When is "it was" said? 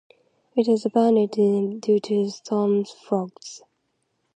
0.55-0.83